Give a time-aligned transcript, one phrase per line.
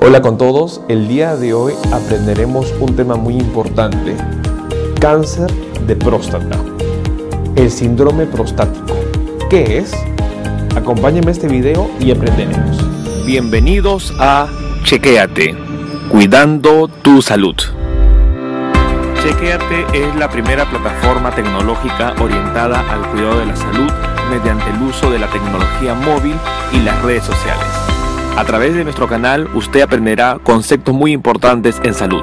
[0.00, 4.16] Hola con todos, el día de hoy aprenderemos un tema muy importante,
[5.00, 5.50] cáncer
[5.88, 6.56] de próstata,
[7.56, 8.94] el síndrome prostático.
[9.50, 9.92] ¿Qué es?
[10.76, 12.78] Acompáñenme este video y aprenderemos.
[13.26, 14.46] Bienvenidos a
[14.84, 15.56] Chequéate,
[16.12, 17.56] cuidando tu salud.
[19.20, 23.90] Chequéate es la primera plataforma tecnológica orientada al cuidado de la salud
[24.30, 26.36] mediante el uso de la tecnología móvil
[26.72, 27.97] y las redes sociales.
[28.38, 32.22] A través de nuestro canal usted aprenderá conceptos muy importantes en salud.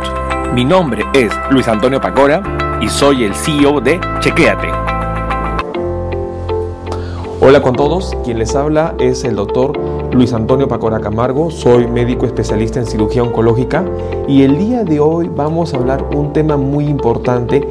[0.53, 4.69] Mi nombre es Luis Antonio Pacora y soy el CEO de Chequéate.
[7.41, 9.77] Hola con todos, quien les habla es el doctor
[10.13, 13.83] Luis Antonio Pacora Camargo, soy médico especialista en cirugía oncológica
[14.25, 17.67] y el día de hoy vamos a hablar un tema muy importante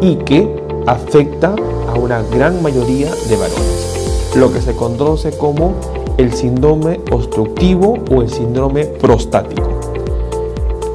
[0.00, 1.52] y que afecta
[1.88, 8.22] a una gran mayoría de varones, lo que se conoce como el síndrome obstructivo o
[8.22, 9.68] el síndrome prostático.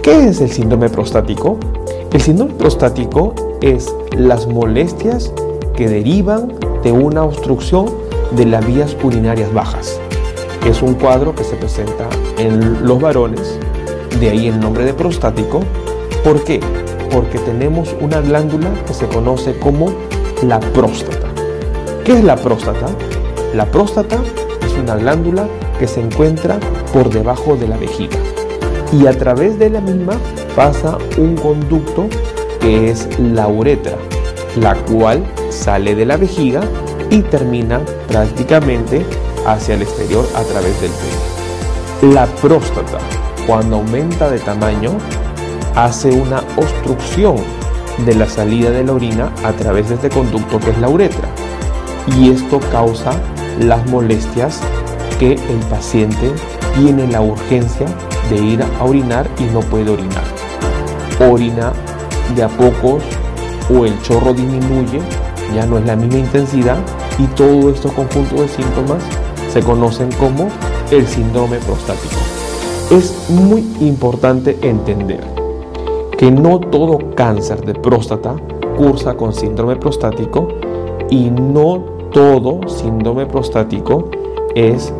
[0.04, 1.58] ¿Qué es el síndrome prostático?
[2.12, 5.34] El síndrome prostático es las molestias
[5.78, 7.86] que derivan de una obstrucción
[8.32, 9.98] de las vías urinarias bajas.
[10.68, 13.58] Es un cuadro que se presenta en los varones,
[14.20, 15.62] de ahí el nombre de prostático.
[16.26, 16.60] ¿Por qué?
[17.10, 19.90] Porque tenemos una glándula que se conoce como
[20.46, 21.28] la próstata.
[22.04, 22.88] ¿Qué es la próstata?
[23.54, 24.18] La próstata
[24.76, 25.48] una glándula
[25.80, 26.60] que se encuentra
[26.92, 28.18] por debajo de la vejiga
[28.92, 30.14] y a través de la misma
[30.56, 32.08] pasa un conducto
[32.60, 33.98] que es la uretra,
[34.56, 36.62] la cual sale de la vejiga
[37.10, 39.06] y termina prácticamente
[39.46, 42.14] hacia el exterior a través del pene.
[42.14, 43.00] La próstata,
[43.48, 44.92] cuando aumenta de tamaño,
[45.76, 47.38] hace una obstrucción
[48.06, 51.28] de la salida de la orina a través de este conducto que es la uretra.
[52.18, 53.12] Y esto causa
[53.60, 54.60] las molestias
[55.20, 56.32] que el paciente
[56.76, 57.88] tiene la urgencia
[58.30, 60.24] de ir a orinar y no puede orinar.
[61.20, 61.72] Orina
[62.36, 63.04] de a pocos
[63.74, 65.00] o el chorro disminuye,
[65.54, 66.78] ya no es la misma intensidad
[67.20, 69.04] y todo estos conjunto de síntomas
[69.52, 70.48] se conocen como
[70.92, 72.16] el síndrome prostático.
[72.90, 75.24] Es muy importante entender
[76.18, 78.36] que no todo cáncer de próstata
[78.78, 80.48] cursa con síndrome prostático
[81.10, 84.10] y no todo síndrome prostático
[84.56, 84.94] es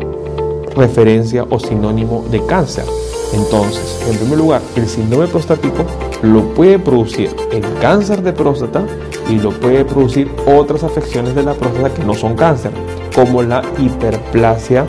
[0.74, 2.84] referencia o sinónimo de cáncer.
[3.32, 5.84] Entonces, en primer lugar, el síndrome prostático
[6.22, 8.84] lo puede producir el cáncer de próstata
[9.30, 12.72] y lo puede producir otras afecciones de la próstata que no son cáncer,
[13.14, 14.84] como la hiperplasia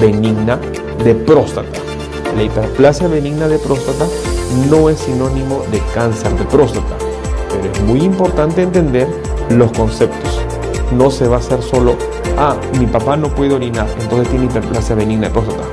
[0.00, 0.58] benigna
[1.04, 1.78] de próstata.
[2.34, 4.06] La hiperplasia benigna de próstata
[4.70, 6.96] no es sinónimo de cáncer de próstata,
[7.50, 9.08] pero es muy importante entender
[9.50, 10.45] los conceptos
[10.92, 11.96] no se va a hacer solo,
[12.38, 15.64] ah, mi papá no puede orinar, entonces tiene hiperplasia benigna de próstata.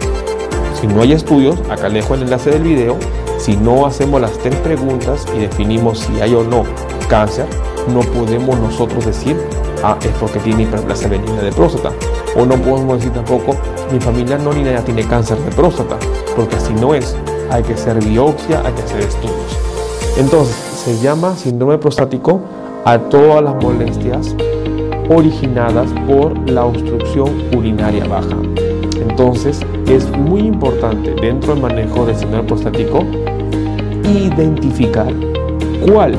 [0.80, 2.98] Si no hay estudios, acá le dejo el enlace del video,
[3.38, 6.64] si no hacemos las tres preguntas y definimos si hay o no
[7.10, 7.46] cáncer,
[7.94, 9.38] no podemos nosotros decir,
[9.84, 11.92] ah, es porque tiene hiperplasia benigna de próstata.
[12.36, 13.56] O no podemos decir tampoco,
[13.92, 15.98] mi familia no ni ya tiene cáncer de próstata,
[16.36, 17.16] porque así no es.
[17.52, 19.58] Hay que hacer biopsia, hay que hacer estudios.
[20.18, 22.40] Entonces, se llama síndrome prostático
[22.86, 24.36] a todas las molestias
[25.10, 28.38] originadas por la obstrucción urinaria baja.
[29.10, 33.06] Entonces, es muy importante dentro del manejo del síndrome prostático
[34.10, 35.14] identificar
[35.88, 36.16] cuál,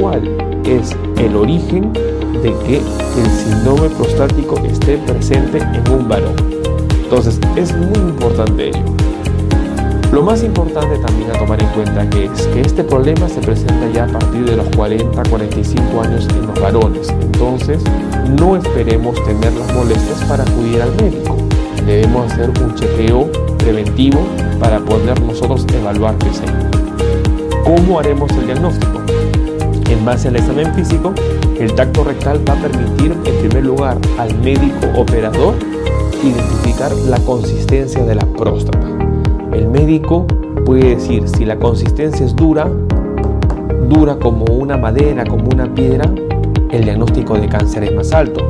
[0.00, 0.22] cuál
[0.64, 6.36] es el origen de que el síndrome prostático esté presente en un varón.
[7.04, 8.97] Entonces, es muy importante ello.
[10.12, 13.90] Lo más importante también a tomar en cuenta que es que este problema se presenta
[13.92, 17.08] ya a partir de los 40-45 años en los varones.
[17.20, 17.82] Entonces,
[18.40, 21.36] no esperemos tener las molestias para acudir al médico.
[21.86, 24.18] Debemos hacer un chequeo preventivo
[24.58, 26.42] para poder nosotros evaluar qué es
[27.64, 29.02] ¿Cómo haremos el diagnóstico?
[29.90, 31.12] En base al examen físico,
[31.60, 35.54] el tacto rectal va a permitir en primer lugar al médico operador
[36.22, 39.07] identificar la consistencia de la próstata.
[39.70, 40.26] Médico
[40.64, 42.68] puede decir si la consistencia es dura,
[43.88, 46.10] dura como una madera, como una piedra,
[46.70, 48.40] el diagnóstico de cáncer es más alto.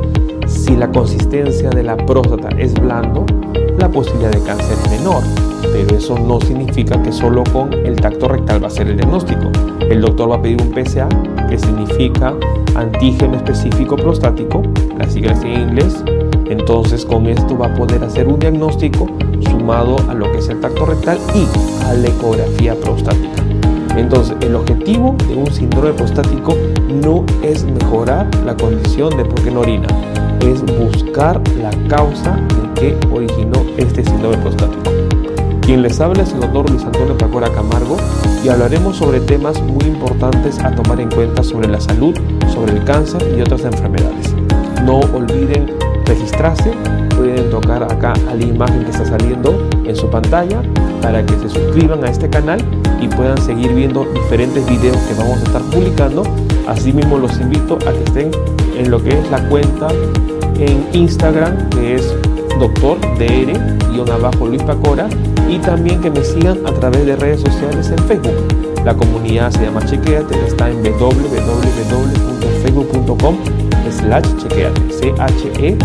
[0.47, 3.25] Si la consistencia de la próstata es blando,
[3.77, 5.21] la posibilidad de cáncer es menor.
[5.61, 9.51] Pero eso no significa que solo con el tacto rectal va a ser el diagnóstico.
[9.81, 11.07] El doctor va a pedir un PSA,
[11.49, 12.33] que significa
[12.75, 14.63] antígeno específico prostático,
[14.97, 16.03] la sigla en inglés.
[16.49, 19.07] Entonces con esto va a poder hacer un diagnóstico
[19.59, 21.45] sumado a lo que es el tacto rectal y
[21.85, 23.43] a la ecografía prostática.
[23.97, 26.55] Entonces, el objetivo de un síndrome prostático
[27.03, 29.87] no es mejorar la condición de por qué no orina,
[30.41, 32.37] es buscar la causa
[32.75, 34.91] de que originó este síndrome prostático.
[35.61, 37.97] Quien les habla es el doctor Luis Antonio Pacora Camargo
[38.43, 42.15] y hablaremos sobre temas muy importantes a tomar en cuenta sobre la salud,
[42.51, 44.33] sobre el cáncer y otras enfermedades.
[44.83, 45.78] No olviden
[46.09, 46.71] registrarse,
[47.15, 50.61] pueden tocar acá a la imagen que está saliendo en su pantalla
[51.01, 52.63] para que se suscriban a este canal
[53.01, 56.23] y puedan seguir viendo diferentes videos que vamos a estar publicando.
[56.67, 58.31] Asimismo los invito a que estén
[58.77, 59.87] en lo que es la cuenta
[60.59, 62.13] en Instagram que es
[62.59, 62.99] doctor
[64.11, 65.07] abajo Luis Pacora
[65.47, 68.33] y también que me sigan a través de redes sociales en Facebook.
[68.85, 75.77] La comunidad se llama Chequeate, está en www.facebook.com slash chequeate, C-H-E-C-K-E-A-T-E.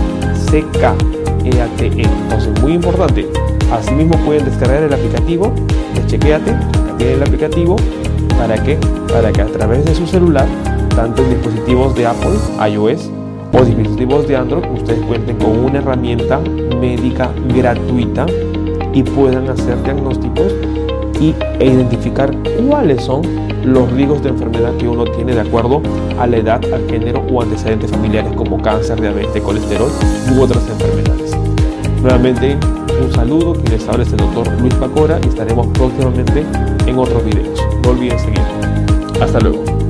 [1.87, 2.03] E.
[2.03, 3.29] Entonces, muy importante.
[3.73, 5.53] Asimismo pueden descargar el aplicativo
[5.95, 6.55] de Chequeate,
[7.01, 7.77] el aplicativo,
[8.39, 8.79] ¿para qué?
[9.13, 10.47] Para que a través de su celular,
[10.95, 12.37] tanto en dispositivos de Apple,
[12.71, 13.11] iOS,
[13.53, 16.41] o dispositivos de Android, ustedes cuenten con una herramienta
[16.81, 18.27] médica gratuita
[18.93, 20.53] y puedan hacer diagnósticos
[21.59, 22.31] e identificar
[22.69, 23.23] cuáles son
[23.65, 25.81] los riesgos de enfermedad que uno tiene de acuerdo
[26.19, 29.91] a la edad, al género o antecedentes familiares como cáncer, diabetes, colesterol
[30.37, 31.37] u otras enfermedades.
[32.03, 32.59] Nuevamente,
[33.01, 36.45] un saludo, quien les habla el doctor Luis Pacora y estaremos próximamente
[36.87, 37.59] en otros videos.
[37.83, 39.21] No olviden seguirnos.
[39.21, 39.84] Hasta luego.